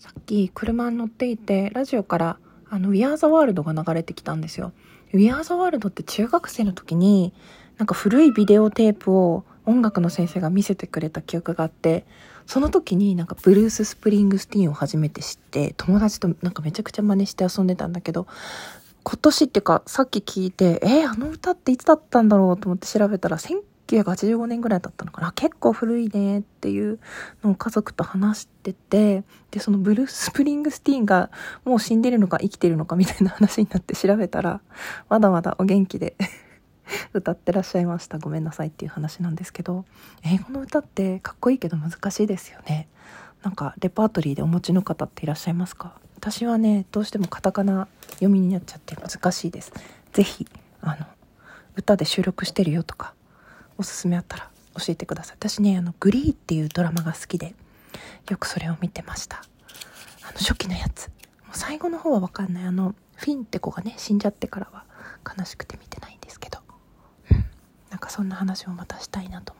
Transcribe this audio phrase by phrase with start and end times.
[0.00, 2.38] さっき車に乗っていてラジオから
[2.70, 4.72] あの「We Are the World」が流れてきたんですよ。
[5.12, 7.34] We Are the World って中学生の時に
[7.76, 12.06] なんか古いビデオテープを音楽の先生が見せてくれた記憶があって
[12.46, 18.26] その時になんかブルース・スプリングスティーンを初めて知って友達となんかめちゃくちゃ真似して遊んでたんだけど
[19.02, 23.38] 今年っていうかさっき聞いてえー、あの歌っていつだったんだろうと思って調べたら
[23.90, 25.32] 1985年ぐらいだったのかな。
[25.32, 27.00] 結構古いねっていう
[27.42, 31.30] のを家族と話しててでそのブルース・プリングスティーンが
[31.64, 34.60] もう死んでるのか生きてるのかみたいな話になって調べたら
[35.08, 36.14] まだまだお元気で
[37.12, 38.18] 歌ってらっしゃいました。
[38.18, 39.84] ごめんなさいっていう話なんですけど。
[40.22, 42.88] 英語の歌ってかっこいいけど難しいですよね。
[43.42, 45.94] なんかレパートリーでお持ちの方っていらっしゃいますか？
[46.16, 49.72] 私はねどうしてもカタカナ読みになっちゃって難しいです。
[50.12, 50.46] 是非
[50.82, 51.06] あの
[51.76, 53.14] 歌で収録してるよとか
[53.80, 55.36] おすすめあったら教えてください。
[55.36, 57.54] 私ねあのグリーっていうドラマが好きで
[58.28, 59.42] よくそれを見てました。
[60.22, 61.08] あの初期のやつ。
[61.08, 62.64] もう最後の方は分かんない。
[62.64, 64.84] あのフィンって子がね死んじゃってからは
[65.36, 66.58] 悲しくて見てないんですけど。
[67.30, 67.44] うん。
[67.88, 69.59] なんかそんな話をまたしたいなと思